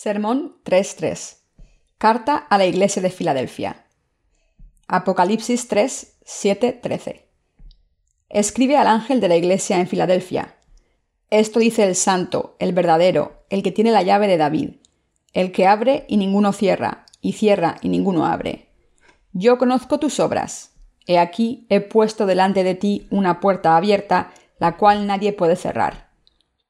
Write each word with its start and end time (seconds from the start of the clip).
Sermón 0.00 0.54
3.3. 0.64 1.38
Carta 1.98 2.36
a 2.36 2.56
la 2.56 2.66
Iglesia 2.66 3.02
de 3.02 3.10
Filadelfia. 3.10 3.84
Apocalipsis 4.86 5.66
3, 5.66 6.18
7, 6.24 6.72
13. 6.80 7.28
Escribe 8.28 8.76
al 8.76 8.86
ángel 8.86 9.20
de 9.20 9.26
la 9.26 9.34
Iglesia 9.34 9.80
en 9.80 9.88
Filadelfia. 9.88 10.54
Esto 11.30 11.58
dice 11.58 11.82
el 11.82 11.96
santo, 11.96 12.54
el 12.60 12.72
verdadero, 12.72 13.42
el 13.50 13.64
que 13.64 13.72
tiene 13.72 13.90
la 13.90 14.04
llave 14.04 14.28
de 14.28 14.36
David, 14.36 14.74
el 15.32 15.50
que 15.50 15.66
abre 15.66 16.04
y 16.06 16.16
ninguno 16.16 16.52
cierra, 16.52 17.04
y 17.20 17.32
cierra 17.32 17.78
y 17.82 17.88
ninguno 17.88 18.24
abre. 18.24 18.68
Yo 19.32 19.58
conozco 19.58 19.98
tus 19.98 20.20
obras. 20.20 20.76
He 21.08 21.18
aquí 21.18 21.66
he 21.70 21.80
puesto 21.80 22.24
delante 22.24 22.62
de 22.62 22.76
ti 22.76 23.08
una 23.10 23.40
puerta 23.40 23.76
abierta, 23.76 24.30
la 24.60 24.76
cual 24.76 25.08
nadie 25.08 25.32
puede 25.32 25.56
cerrar. 25.56 26.12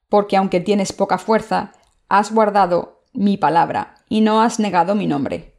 Porque 0.09 0.35
aunque 0.35 0.61
tienes 0.61 0.93
poca 0.93 1.19
fuerza, 1.19 1.73
has 2.07 2.33
guardado 2.33 2.98
mi 3.13 3.37
palabra, 3.37 3.95
y 4.07 4.21
no 4.21 4.41
has 4.41 4.59
negado 4.59 4.95
mi 4.95 5.07
nombre. 5.07 5.55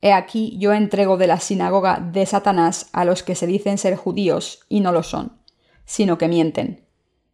He 0.00 0.12
aquí 0.12 0.56
yo 0.58 0.72
entrego 0.72 1.16
de 1.16 1.28
la 1.28 1.38
sinagoga 1.38 2.00
de 2.00 2.26
Satanás 2.26 2.88
a 2.92 3.04
los 3.04 3.22
que 3.22 3.36
se 3.36 3.46
dicen 3.46 3.78
ser 3.78 3.96
judíos 3.96 4.64
y 4.68 4.80
no 4.80 4.90
lo 4.90 5.04
son, 5.04 5.38
sino 5.84 6.18
que 6.18 6.28
mienten. 6.28 6.86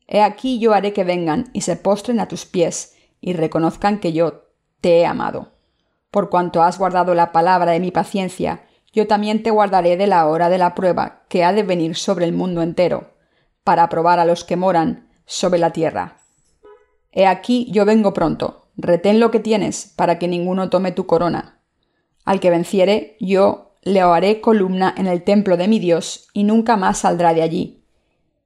He 0.06 0.22
aquí 0.22 0.58
yo 0.58 0.74
haré 0.74 0.92
que 0.92 1.04
vengan 1.04 1.50
y 1.54 1.62
se 1.62 1.76
postren 1.76 2.20
a 2.20 2.28
tus 2.28 2.44
pies 2.44 2.94
y 3.20 3.32
reconozcan 3.32 4.00
que 4.00 4.12
yo 4.12 4.48
te 4.80 4.98
he 4.98 5.06
amado. 5.06 5.52
Por 6.10 6.28
cuanto 6.28 6.62
has 6.62 6.78
guardado 6.78 7.14
la 7.14 7.32
palabra 7.32 7.72
de 7.72 7.80
mi 7.80 7.90
paciencia, 7.90 8.64
yo 8.92 9.06
también 9.06 9.42
te 9.42 9.50
guardaré 9.50 9.96
de 9.96 10.06
la 10.06 10.26
hora 10.26 10.48
de 10.48 10.58
la 10.58 10.74
prueba 10.74 11.24
que 11.28 11.44
ha 11.44 11.52
de 11.52 11.62
venir 11.62 11.96
sobre 11.96 12.26
el 12.26 12.32
mundo 12.32 12.62
entero, 12.62 13.14
para 13.64 13.88
probar 13.88 14.18
a 14.18 14.24
los 14.24 14.44
que 14.44 14.56
moran 14.56 15.08
sobre 15.26 15.58
la 15.58 15.72
tierra. 15.72 16.18
He 17.12 17.26
aquí 17.26 17.66
yo 17.70 17.84
vengo 17.84 18.12
pronto 18.12 18.67
retén 18.78 19.20
lo 19.20 19.30
que 19.30 19.40
tienes, 19.40 19.92
para 19.96 20.18
que 20.18 20.28
ninguno 20.28 20.70
tome 20.70 20.92
tu 20.92 21.06
corona. 21.06 21.60
Al 22.24 22.40
que 22.40 22.50
venciere, 22.50 23.16
yo 23.20 23.74
le 23.82 24.00
haré 24.00 24.40
columna 24.40 24.94
en 24.96 25.06
el 25.06 25.24
templo 25.24 25.56
de 25.56 25.68
mi 25.68 25.80
Dios, 25.80 26.28
y 26.32 26.44
nunca 26.44 26.76
más 26.76 26.98
saldrá 26.98 27.34
de 27.34 27.42
allí. 27.42 27.82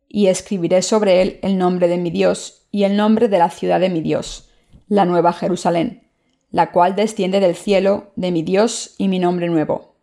Y 0.09 0.27
escribiré 0.27 0.83
sobre 0.83 1.23
él 1.23 1.39
el 1.43 1.59
nombre 1.59 1.87
de 1.87 1.99
mi 1.99 2.11
Dios, 2.11 2.67
y 2.71 2.85
el 2.85 2.97
nombre 2.97 3.29
de 3.29 3.39
la 3.39 3.51
ciudad 3.51 3.79
de 3.79 3.91
mi 3.91 4.01
Dios, 4.01 4.51
la 4.89 5.05
nueva 5.05 5.33
Jerusalén, 5.33 6.09
la 6.51 6.73
cual 6.73 6.97
desciende 6.97 7.39
del 7.39 7.55
cielo 7.55 8.13
de 8.17 8.31
mi 8.31 8.43
Dios 8.43 8.95
y 8.99 9.09
mi 9.09 9.19
nombre 9.19 9.49
nuevo. 9.49 9.97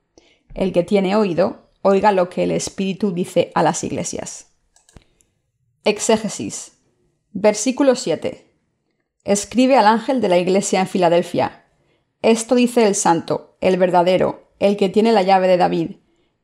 El 0.53 0.71
que 0.71 0.83
tiene 0.83 1.15
oído, 1.15 1.69
oiga 1.81 2.11
lo 2.11 2.29
que 2.29 2.43
el 2.43 2.51
Espíritu 2.51 3.11
dice 3.11 3.51
a 3.55 3.63
las 3.63 3.83
iglesias. 3.83 4.47
Exégesis. 5.83 6.73
Versículo 7.31 7.95
7. 7.95 8.48
Escribe 9.29 9.77
al 9.77 9.85
ángel 9.85 10.21
de 10.21 10.27
la 10.27 10.39
iglesia 10.39 10.79
en 10.79 10.87
Filadelfia. 10.87 11.63
Esto 12.23 12.55
dice 12.55 12.87
el 12.87 12.95
santo, 12.95 13.57
el 13.61 13.77
verdadero, 13.77 14.49
el 14.57 14.75
que 14.75 14.89
tiene 14.89 15.11
la 15.11 15.21
llave 15.21 15.47
de 15.47 15.57
David, 15.57 15.97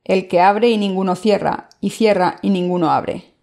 el 0.03 0.27
que 0.27 0.39
abre 0.39 0.69
y 0.69 0.77
ninguno 0.77 1.15
cierra, 1.15 1.67
y 1.81 1.89
cierra 1.89 2.37
y 2.43 2.51
ninguno 2.51 2.91
abre. 2.91 3.33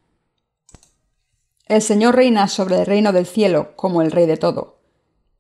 El 1.67 1.83
Señor 1.83 2.15
reina 2.15 2.47
sobre 2.47 2.79
el 2.79 2.87
reino 2.87 3.13
del 3.13 3.27
cielo 3.27 3.75
como 3.75 4.01
el 4.01 4.13
Rey 4.13 4.27
de 4.27 4.37
todo. 4.37 4.79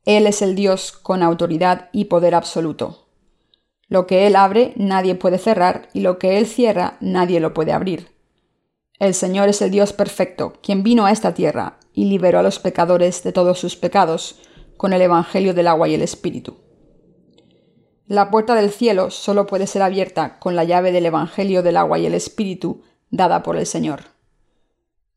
Él 0.04 0.26
es 0.26 0.42
el 0.42 0.56
Dios 0.56 0.90
con 0.90 1.22
autoridad 1.22 1.88
y 1.92 2.06
poder 2.06 2.34
absoluto. 2.34 3.06
Lo 3.86 4.08
que 4.08 4.26
Él 4.26 4.34
abre 4.34 4.72
nadie 4.74 5.14
puede 5.14 5.38
cerrar 5.38 5.90
y 5.92 6.00
lo 6.00 6.18
que 6.18 6.38
Él 6.38 6.48
cierra 6.48 6.96
nadie 6.98 7.38
lo 7.38 7.54
puede 7.54 7.70
abrir. 7.70 8.08
El 8.98 9.14
Señor 9.14 9.48
es 9.48 9.62
el 9.62 9.70
Dios 9.70 9.92
perfecto, 9.92 10.54
quien 10.60 10.82
vino 10.82 11.06
a 11.06 11.12
esta 11.12 11.34
tierra 11.34 11.78
y 11.94 12.06
liberó 12.06 12.38
a 12.38 12.42
los 12.42 12.58
pecadores 12.58 13.22
de 13.22 13.32
todos 13.32 13.58
sus 13.58 13.76
pecados 13.76 14.40
con 14.76 14.92
el 14.92 15.02
Evangelio 15.02 15.54
del 15.54 15.68
agua 15.68 15.88
y 15.88 15.94
el 15.94 16.02
Espíritu. 16.02 16.56
La 18.06 18.30
puerta 18.30 18.54
del 18.54 18.70
cielo 18.70 19.10
solo 19.10 19.46
puede 19.46 19.66
ser 19.66 19.82
abierta 19.82 20.38
con 20.38 20.56
la 20.56 20.64
llave 20.64 20.92
del 20.92 21.06
Evangelio 21.06 21.62
del 21.62 21.76
agua 21.76 21.98
y 21.98 22.06
el 22.06 22.14
Espíritu 22.14 22.82
dada 23.10 23.42
por 23.42 23.56
el 23.56 23.66
Señor. 23.66 24.04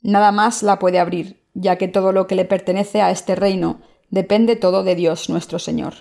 Nada 0.02 0.32
más 0.32 0.62
la 0.62 0.78
puede 0.78 1.00
abrir, 1.00 1.42
ya 1.54 1.78
que 1.78 1.88
todo 1.88 2.12
lo 2.12 2.28
que 2.28 2.36
le 2.36 2.46
pertenece 2.46 3.02
a 3.02 3.10
este 3.10 3.36
reino 3.36 3.82
depende 4.10 4.56
todo 4.56 4.84
de 4.84 4.96
Dios 4.96 5.30
nuestro 5.30 5.58
Señor. 5.58 5.96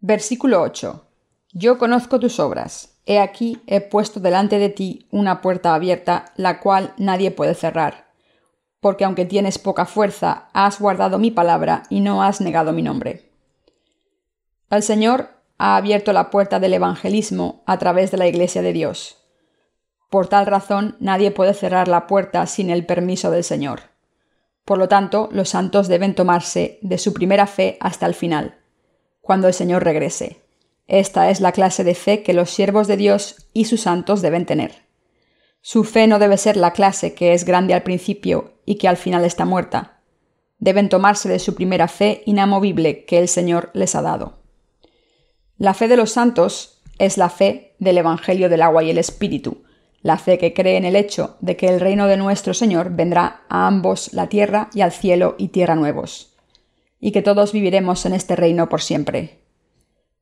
Versículo 0.00 0.62
8. 0.62 1.04
Yo 1.52 1.78
conozco 1.78 2.18
tus 2.18 2.40
obras. 2.40 2.98
He 3.04 3.18
aquí 3.18 3.60
he 3.66 3.80
puesto 3.80 4.20
delante 4.20 4.58
de 4.58 4.70
ti 4.70 5.06
una 5.10 5.40
puerta 5.40 5.74
abierta, 5.74 6.32
la 6.36 6.60
cual 6.60 6.94
nadie 6.96 7.30
puede 7.30 7.54
cerrar 7.54 8.07
porque 8.80 9.04
aunque 9.04 9.24
tienes 9.24 9.58
poca 9.58 9.86
fuerza, 9.86 10.48
has 10.52 10.80
guardado 10.80 11.18
mi 11.18 11.30
palabra 11.30 11.82
y 11.90 12.00
no 12.00 12.22
has 12.22 12.40
negado 12.40 12.72
mi 12.72 12.82
nombre. 12.82 13.30
El 14.70 14.82
Señor 14.82 15.30
ha 15.58 15.76
abierto 15.76 16.12
la 16.12 16.30
puerta 16.30 16.60
del 16.60 16.74
evangelismo 16.74 17.62
a 17.66 17.78
través 17.78 18.10
de 18.10 18.18
la 18.18 18.28
Iglesia 18.28 18.62
de 18.62 18.72
Dios. 18.72 19.16
Por 20.10 20.28
tal 20.28 20.46
razón, 20.46 20.96
nadie 21.00 21.30
puede 21.30 21.54
cerrar 21.54 21.88
la 21.88 22.06
puerta 22.06 22.46
sin 22.46 22.70
el 22.70 22.86
permiso 22.86 23.30
del 23.30 23.44
Señor. 23.44 23.80
Por 24.64 24.78
lo 24.78 24.88
tanto, 24.88 25.28
los 25.32 25.48
santos 25.50 25.88
deben 25.88 26.14
tomarse 26.14 26.78
de 26.82 26.98
su 26.98 27.12
primera 27.12 27.46
fe 27.46 27.76
hasta 27.80 28.06
el 28.06 28.14
final, 28.14 28.58
cuando 29.20 29.48
el 29.48 29.54
Señor 29.54 29.84
regrese. 29.84 30.42
Esta 30.86 31.30
es 31.30 31.40
la 31.40 31.52
clase 31.52 31.84
de 31.84 31.94
fe 31.94 32.22
que 32.22 32.32
los 32.32 32.50
siervos 32.50 32.86
de 32.86 32.96
Dios 32.96 33.48
y 33.52 33.66
sus 33.66 33.82
santos 33.82 34.22
deben 34.22 34.46
tener. 34.46 34.87
Su 35.60 35.84
fe 35.84 36.06
no 36.06 36.18
debe 36.18 36.36
ser 36.36 36.56
la 36.56 36.72
clase 36.72 37.14
que 37.14 37.32
es 37.32 37.44
grande 37.44 37.74
al 37.74 37.82
principio 37.82 38.54
y 38.64 38.76
que 38.76 38.88
al 38.88 38.96
final 38.96 39.24
está 39.24 39.44
muerta. 39.44 40.00
Deben 40.58 40.88
tomarse 40.88 41.28
de 41.28 41.38
su 41.38 41.54
primera 41.54 41.88
fe 41.88 42.22
inamovible 42.26 43.04
que 43.04 43.18
el 43.18 43.28
Señor 43.28 43.70
les 43.74 43.94
ha 43.94 44.02
dado. 44.02 44.38
La 45.56 45.74
fe 45.74 45.88
de 45.88 45.96
los 45.96 46.12
santos 46.12 46.80
es 46.98 47.18
la 47.18 47.28
fe 47.28 47.74
del 47.78 47.98
Evangelio 47.98 48.48
del 48.48 48.62
agua 48.62 48.82
y 48.82 48.90
el 48.90 48.98
Espíritu, 48.98 49.64
la 50.02 50.18
fe 50.18 50.38
que 50.38 50.54
cree 50.54 50.76
en 50.76 50.84
el 50.84 50.96
hecho 50.96 51.36
de 51.40 51.56
que 51.56 51.68
el 51.68 51.80
reino 51.80 52.06
de 52.06 52.16
nuestro 52.16 52.54
Señor 52.54 52.90
vendrá 52.90 53.42
a 53.48 53.66
ambos 53.66 54.12
la 54.12 54.28
tierra 54.28 54.70
y 54.72 54.80
al 54.80 54.92
cielo 54.92 55.34
y 55.38 55.48
tierra 55.48 55.74
nuevos, 55.74 56.34
y 57.00 57.12
que 57.12 57.22
todos 57.22 57.52
viviremos 57.52 58.06
en 58.06 58.14
este 58.14 58.36
reino 58.36 58.68
por 58.68 58.80
siempre. 58.80 59.40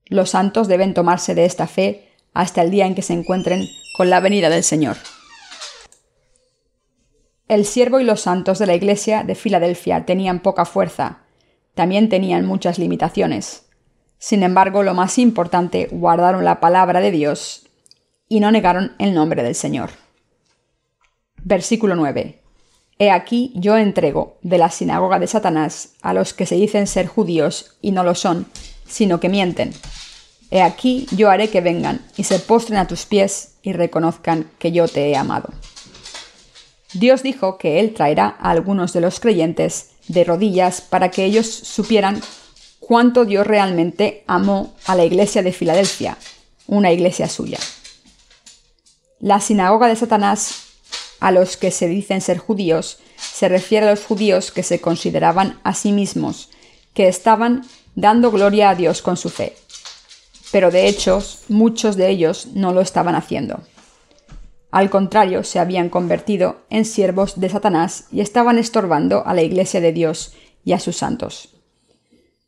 Los 0.07 0.31
santos 0.31 0.69
deben 0.69 0.95
tomarse 0.95 1.35
de 1.35 1.45
esta 1.45 1.67
fe 1.67 2.09
hasta 2.33 2.63
el 2.63 2.71
día 2.71 2.87
en 2.87 2.95
que 2.95 3.03
se 3.03 3.13
encuentren 3.13 3.65
con 3.97 4.11
la 4.11 4.21
venida 4.21 4.51
del 4.51 4.63
Señor. 4.63 4.97
El 7.49 7.65
siervo 7.65 8.01
y 8.01 8.05
los 8.05 8.23
santos 8.23 8.59
de 8.59 8.67
la 8.67 8.75
Iglesia 8.75 9.23
de 9.23 9.37
Filadelfia 9.37 10.05
tenían 10.05 10.41
poca 10.41 10.65
fuerza, 10.65 11.21
también 11.75 12.09
tenían 12.09 12.45
muchas 12.45 12.79
limitaciones. 12.79 13.67
Sin 14.19 14.43
embargo, 14.43 14.83
lo 14.83 14.95
más 14.95 15.19
importante, 15.19 15.89
guardaron 15.93 16.45
la 16.45 16.59
palabra 16.59 17.01
de 17.01 17.13
Dios 17.13 17.69
y 18.29 18.41
no 18.41 18.51
negaron 18.51 18.97
el 18.99 19.15
nombre 19.15 19.45
del 19.45 19.55
Señor. 19.55 19.91
Versículo 21.45 21.95
9. 21.95 22.43
He 22.99 23.11
aquí 23.13 23.53
yo 23.55 23.77
entrego 23.77 24.39
de 24.43 24.59
la 24.59 24.71
sinagoga 24.71 25.21
de 25.21 25.29
Satanás 25.29 25.91
a 26.03 26.15
los 26.15 26.33
que 26.33 26.47
se 26.47 26.57
dicen 26.57 26.89
ser 26.89 27.07
judíos 27.07 27.77
y 27.81 27.93
no 27.93 28.03
lo 28.03 28.17
son, 28.17 28.47
sino 28.89 29.21
que 29.21 29.29
mienten. 29.29 29.73
He 30.51 30.63
aquí 30.63 31.07
yo 31.13 31.31
haré 31.31 31.49
que 31.49 31.61
vengan 31.61 32.01
y 32.17 32.25
se 32.25 32.41
postren 32.41 32.79
a 32.79 32.89
tus 32.89 33.07
pies 33.07 33.59
y 33.63 33.73
reconozcan 33.73 34.51
que 34.59 34.73
yo 34.73 34.89
te 34.89 35.11
he 35.11 35.17
amado. 35.17 35.51
Dios 36.93 37.23
dijo 37.23 37.59
que 37.59 37.81
Él 37.81 37.95
traerá 37.95 38.37
a 38.41 38.51
algunos 38.51 38.93
de 38.93 39.01
los 39.01 39.21
creyentes 39.21 39.91
de 40.09 40.25
rodillas 40.25 40.81
para 40.81 41.11
que 41.11 41.25
ellos 41.25 41.47
supieran 41.47 42.21
cuánto 42.81 43.25
Dios 43.25 43.47
realmente 43.47 44.23
amó 44.27 44.75
a 44.87 44.95
la 44.95 45.05
iglesia 45.05 45.43
de 45.43 45.53
Filadelfia, 45.53 46.17
una 46.67 46.93
iglesia 46.93 47.29
suya. 47.29 47.59
La 49.19 49.41
sinagoga 49.41 49.89
de 49.89 49.97
Satanás, 49.97 50.67
a 51.21 51.33
los 51.33 51.57
que 51.57 51.71
se 51.71 51.89
dicen 51.89 52.21
ser 52.21 52.39
judíos, 52.39 52.99
se 53.17 53.49
refiere 53.49 53.87
a 53.87 53.91
los 53.91 54.05
judíos 54.05 54.53
que 54.53 54.63
se 54.63 54.81
consideraban 54.81 55.59
a 55.65 55.75
sí 55.75 55.91
mismos, 55.91 56.51
que 56.95 57.09
estaban 57.09 57.67
dando 57.95 58.31
gloria 58.31 58.71
a 58.71 58.75
Dios 58.75 59.03
con 59.03 59.17
su 59.17 59.31
fe. 59.31 59.57
Pero 60.53 60.71
de 60.71 60.87
hecho, 60.87 61.23
muchos 61.49 61.97
de 61.97 62.09
ellos 62.11 62.49
no 62.55 62.73
lo 62.73 62.81
estaban 62.81 63.15
haciendo. 63.15 63.63
Al 64.71 64.91
contrario, 64.91 65.45
se 65.45 65.59
habían 65.59 65.89
convertido 65.89 66.63
en 66.71 66.85
siervos 66.85 67.41
de 67.41 67.49
Satanás 67.49 68.07
y 68.11 68.21
estaban 68.21 68.59
estorbando 68.59 69.27
a 69.27 69.35
la 69.35 69.43
Iglesia 69.43 69.81
de 69.81 69.93
Dios 69.93 70.35
y 70.65 70.73
a 70.73 70.81
sus 70.81 70.97
santos. 70.97 71.55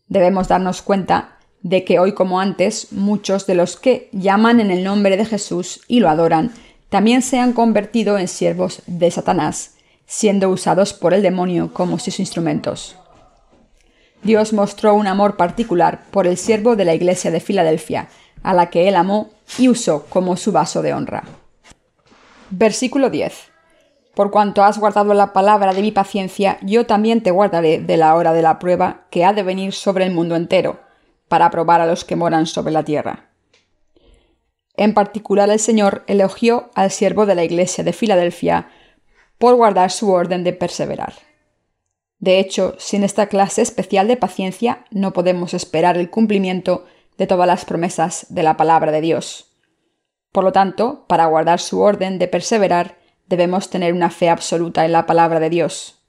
Debemos 0.08 0.48
darnos 0.48 0.82
cuenta 0.82 1.38
de 1.62 1.84
que 1.84 1.98
hoy 1.98 2.12
como 2.12 2.40
antes 2.40 2.92
muchos 2.92 3.46
de 3.46 3.54
los 3.54 3.76
que 3.76 4.08
llaman 4.12 4.60
en 4.60 4.70
el 4.70 4.84
nombre 4.84 5.16
de 5.16 5.24
Jesús 5.24 5.80
y 5.88 6.00
lo 6.00 6.08
adoran 6.08 6.52
también 6.88 7.22
se 7.22 7.38
han 7.38 7.52
convertido 7.52 8.18
en 8.18 8.28
siervos 8.28 8.82
de 8.86 9.10
Satanás, 9.10 9.74
siendo 10.06 10.48
usados 10.48 10.94
por 10.94 11.12
el 11.12 11.22
demonio 11.22 11.72
como 11.74 11.98
sus 11.98 12.18
instrumentos. 12.18 12.96
Dios 14.22 14.52
mostró 14.52 14.94
un 14.94 15.06
amor 15.06 15.36
particular 15.36 16.04
por 16.10 16.26
el 16.26 16.36
siervo 16.36 16.76
de 16.76 16.84
la 16.84 16.94
iglesia 16.94 17.30
de 17.30 17.40
Filadelfia, 17.40 18.08
a 18.42 18.54
la 18.54 18.70
que 18.70 18.88
él 18.88 18.96
amó 18.96 19.30
y 19.58 19.68
usó 19.68 20.06
como 20.06 20.36
su 20.36 20.50
vaso 20.50 20.82
de 20.82 20.94
honra. 20.94 21.24
Versículo 22.50 23.10
10. 23.10 23.50
Por 24.14 24.30
cuanto 24.30 24.64
has 24.64 24.78
guardado 24.78 25.14
la 25.14 25.32
palabra 25.32 25.74
de 25.74 25.82
mi 25.82 25.92
paciencia, 25.92 26.58
yo 26.62 26.86
también 26.86 27.22
te 27.22 27.30
guardaré 27.30 27.78
de 27.78 27.96
la 27.96 28.14
hora 28.14 28.32
de 28.32 28.42
la 28.42 28.58
prueba 28.58 29.06
que 29.10 29.24
ha 29.24 29.32
de 29.32 29.42
venir 29.42 29.72
sobre 29.72 30.04
el 30.04 30.12
mundo 30.12 30.34
entero, 30.34 30.80
para 31.28 31.50
probar 31.50 31.80
a 31.80 31.86
los 31.86 32.04
que 32.04 32.16
moran 32.16 32.46
sobre 32.46 32.72
la 32.72 32.84
tierra. 32.84 33.30
En 34.76 34.94
particular 34.94 35.50
el 35.50 35.58
Señor 35.58 36.04
elogió 36.06 36.70
al 36.74 36.90
siervo 36.90 37.26
de 37.26 37.34
la 37.34 37.44
iglesia 37.44 37.84
de 37.84 37.92
Filadelfia 37.92 38.70
por 39.36 39.54
guardar 39.54 39.90
su 39.90 40.10
orden 40.10 40.42
de 40.42 40.52
perseverar. 40.52 41.14
De 42.18 42.38
hecho, 42.40 42.74
sin 42.78 43.04
esta 43.04 43.26
clase 43.26 43.62
especial 43.62 44.08
de 44.08 44.16
paciencia 44.16 44.84
no 44.90 45.12
podemos 45.12 45.52
esperar 45.52 45.96
el 45.98 46.10
cumplimiento 46.10 46.86
de 47.18 47.26
todas 47.26 47.46
las 47.46 47.64
promesas 47.64 48.26
de 48.30 48.42
la 48.42 48.56
palabra 48.56 48.90
de 48.90 49.00
Dios. 49.00 49.47
Por 50.32 50.44
lo 50.44 50.52
tanto, 50.52 51.06
para 51.08 51.26
guardar 51.26 51.60
su 51.60 51.80
orden 51.80 52.18
de 52.18 52.28
perseverar, 52.28 52.98
debemos 53.26 53.70
tener 53.70 53.92
una 53.92 54.10
fe 54.10 54.28
absoluta 54.28 54.84
en 54.84 54.92
la 54.92 55.06
palabra 55.06 55.40
de 55.40 55.50
Dios. 55.50 56.02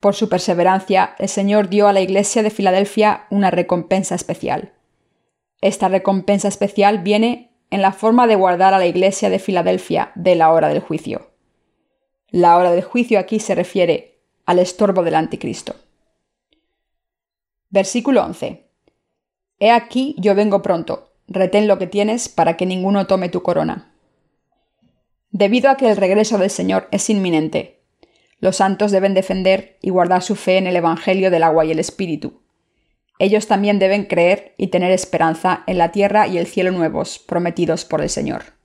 Por 0.00 0.14
su 0.14 0.28
perseverancia, 0.28 1.14
el 1.18 1.28
Señor 1.28 1.68
dio 1.68 1.88
a 1.88 1.92
la 1.92 2.00
Iglesia 2.00 2.42
de 2.42 2.50
Filadelfia 2.50 3.26
una 3.30 3.50
recompensa 3.50 4.14
especial. 4.14 4.72
Esta 5.60 5.88
recompensa 5.88 6.48
especial 6.48 6.98
viene 6.98 7.56
en 7.70 7.82
la 7.82 7.92
forma 7.92 8.26
de 8.26 8.36
guardar 8.36 8.74
a 8.74 8.78
la 8.78 8.86
Iglesia 8.86 9.30
de 9.30 9.38
Filadelfia 9.38 10.12
de 10.14 10.34
la 10.34 10.52
hora 10.52 10.68
del 10.68 10.80
juicio. 10.80 11.30
La 12.28 12.56
hora 12.56 12.72
del 12.72 12.84
juicio 12.84 13.18
aquí 13.18 13.40
se 13.40 13.54
refiere 13.54 14.20
al 14.44 14.58
estorbo 14.58 15.02
del 15.02 15.14
anticristo. 15.14 15.74
Versículo 17.70 18.24
11. 18.24 18.70
He 19.58 19.70
aquí 19.70 20.14
yo 20.18 20.34
vengo 20.34 20.62
pronto, 20.62 21.12
retén 21.28 21.68
lo 21.68 21.78
que 21.78 21.86
tienes 21.86 22.28
para 22.28 22.56
que 22.56 22.66
ninguno 22.66 23.06
tome 23.06 23.28
tu 23.28 23.42
corona. 23.42 23.92
Debido 25.30 25.70
a 25.70 25.76
que 25.76 25.90
el 25.90 25.96
regreso 25.96 26.38
del 26.38 26.50
Señor 26.50 26.88
es 26.92 27.10
inminente, 27.10 27.80
los 28.38 28.56
santos 28.56 28.92
deben 28.92 29.14
defender 29.14 29.78
y 29.80 29.90
guardar 29.90 30.22
su 30.22 30.36
fe 30.36 30.58
en 30.58 30.66
el 30.66 30.76
Evangelio 30.76 31.30
del 31.30 31.42
agua 31.42 31.64
y 31.64 31.72
el 31.72 31.78
Espíritu. 31.78 32.42
Ellos 33.18 33.46
también 33.46 33.78
deben 33.78 34.04
creer 34.04 34.54
y 34.58 34.68
tener 34.68 34.92
esperanza 34.92 35.64
en 35.66 35.78
la 35.78 35.90
tierra 35.90 36.26
y 36.26 36.38
el 36.38 36.46
cielo 36.46 36.70
nuevos 36.70 37.18
prometidos 37.18 37.84
por 37.84 38.02
el 38.02 38.10
Señor. 38.10 38.56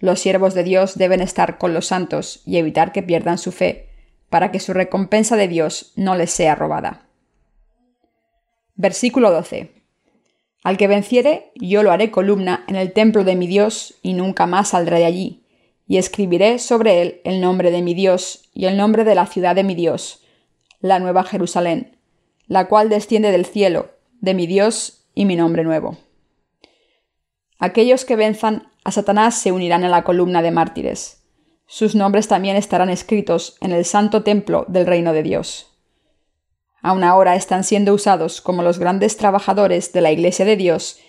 Los 0.00 0.20
siervos 0.20 0.54
de 0.54 0.64
Dios 0.64 0.96
deben 0.96 1.20
estar 1.20 1.58
con 1.58 1.74
los 1.74 1.86
santos 1.86 2.42
y 2.46 2.56
evitar 2.56 2.92
que 2.92 3.02
pierdan 3.02 3.36
su 3.36 3.52
fe, 3.52 3.90
para 4.30 4.52
que 4.52 4.60
su 4.60 4.72
recompensa 4.72 5.36
de 5.36 5.48
Dios 5.48 5.92
no 5.96 6.14
les 6.14 6.30
sea 6.30 6.54
robada. 6.54 7.08
Versículo 8.74 9.30
12. 9.30 9.77
Al 10.68 10.76
que 10.76 10.86
venciere, 10.86 11.50
yo 11.54 11.82
lo 11.82 11.92
haré 11.92 12.10
columna 12.10 12.66
en 12.68 12.76
el 12.76 12.92
templo 12.92 13.24
de 13.24 13.36
mi 13.36 13.46
Dios, 13.46 13.94
y 14.02 14.12
nunca 14.12 14.44
más 14.44 14.68
saldré 14.68 14.98
de 14.98 15.06
allí, 15.06 15.46
y 15.86 15.96
escribiré 15.96 16.58
sobre 16.58 17.00
él 17.00 17.22
el 17.24 17.40
nombre 17.40 17.70
de 17.70 17.80
mi 17.80 17.94
Dios 17.94 18.50
y 18.52 18.66
el 18.66 18.76
nombre 18.76 19.04
de 19.04 19.14
la 19.14 19.24
ciudad 19.24 19.54
de 19.54 19.64
mi 19.64 19.74
Dios, 19.74 20.26
la 20.80 20.98
nueva 20.98 21.24
Jerusalén, 21.24 21.96
la 22.48 22.68
cual 22.68 22.90
desciende 22.90 23.30
del 23.30 23.46
cielo, 23.46 23.92
de 24.20 24.34
mi 24.34 24.46
Dios 24.46 25.06
y 25.14 25.24
mi 25.24 25.36
nombre 25.36 25.64
nuevo. 25.64 25.96
Aquellos 27.58 28.04
que 28.04 28.16
venzan 28.16 28.70
a 28.84 28.90
Satanás 28.90 29.40
se 29.40 29.52
unirán 29.52 29.84
a 29.84 29.88
la 29.88 30.04
columna 30.04 30.42
de 30.42 30.50
mártires. 30.50 31.24
Sus 31.64 31.94
nombres 31.94 32.28
también 32.28 32.56
estarán 32.56 32.90
escritos 32.90 33.56
en 33.62 33.72
el 33.72 33.86
santo 33.86 34.22
templo 34.22 34.66
del 34.68 34.84
reino 34.84 35.14
de 35.14 35.22
Dios. 35.22 35.67
Aún 36.80 37.04
ahora 37.04 37.34
están 37.34 37.64
siendo 37.64 37.92
usados 37.94 38.40
como 38.40 38.62
los 38.62 38.78
grandes 38.78 39.16
trabajadores 39.16 39.92
de 39.92 40.00
la 40.00 40.12
Iglesia 40.12 40.44
de 40.44 40.56
Dios 40.56 41.00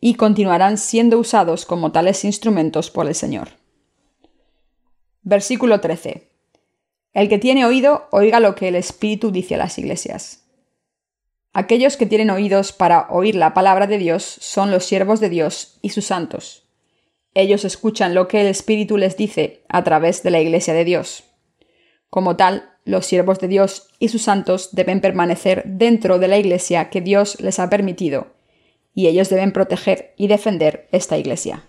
y 0.00 0.14
continuarán 0.14 0.78
siendo 0.78 1.18
usados 1.18 1.66
como 1.66 1.92
tales 1.92 2.24
instrumentos 2.24 2.90
por 2.90 3.06
el 3.06 3.14
Señor. 3.14 3.50
Versículo 5.22 5.80
13. 5.80 6.30
El 7.12 7.28
que 7.28 7.38
tiene 7.38 7.64
oído, 7.64 8.08
oiga 8.10 8.40
lo 8.40 8.54
que 8.54 8.68
el 8.68 8.74
Espíritu 8.74 9.30
dice 9.30 9.56
a 9.56 9.58
las 9.58 9.78
iglesias. 9.78 10.44
Aquellos 11.52 11.96
que 11.96 12.06
tienen 12.06 12.30
oídos 12.30 12.72
para 12.72 13.08
oír 13.10 13.34
la 13.34 13.54
palabra 13.54 13.86
de 13.86 13.98
Dios 13.98 14.22
son 14.22 14.70
los 14.70 14.84
siervos 14.84 15.18
de 15.18 15.28
Dios 15.28 15.78
y 15.82 15.90
sus 15.90 16.06
santos. 16.06 16.68
Ellos 17.34 17.64
escuchan 17.64 18.14
lo 18.14 18.28
que 18.28 18.40
el 18.40 18.46
Espíritu 18.46 18.96
les 18.96 19.16
dice 19.16 19.64
a 19.68 19.82
través 19.82 20.22
de 20.22 20.30
la 20.30 20.40
Iglesia 20.40 20.74
de 20.74 20.84
Dios. 20.84 21.24
Como 22.10 22.36
tal, 22.36 22.70
los 22.88 23.04
siervos 23.04 23.38
de 23.38 23.48
Dios 23.48 23.88
y 23.98 24.08
sus 24.08 24.22
santos 24.22 24.70
deben 24.72 25.02
permanecer 25.02 25.62
dentro 25.66 26.18
de 26.18 26.26
la 26.26 26.38
Iglesia 26.38 26.88
que 26.88 27.02
Dios 27.02 27.38
les 27.38 27.58
ha 27.58 27.68
permitido, 27.68 28.28
y 28.94 29.08
ellos 29.08 29.28
deben 29.28 29.52
proteger 29.52 30.14
y 30.16 30.26
defender 30.26 30.88
esta 30.90 31.18
Iglesia. 31.18 31.64